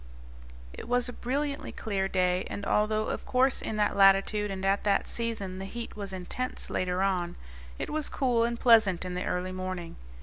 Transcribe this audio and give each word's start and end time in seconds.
It 0.73 0.87
was 0.87 1.07
a 1.07 1.13
brilliantly 1.13 1.71
clear 1.71 2.07
day, 2.07 2.43
and, 2.49 2.65
although 2.65 3.09
of 3.09 3.23
course 3.23 3.61
in 3.61 3.77
that 3.77 3.95
latitude 3.95 4.49
and 4.49 4.65
at 4.65 4.83
that 4.83 5.07
season 5.07 5.59
the 5.59 5.65
heat 5.65 5.95
was 5.95 6.11
intense 6.11 6.71
later 6.71 7.03
on, 7.03 7.35
it 7.77 7.91
was 7.91 8.09
cool 8.09 8.43
and 8.43 8.59
pleasant 8.59 9.05
in 9.05 9.13
the 9.13 9.25
early 9.25 9.51
morning. 9.51 9.97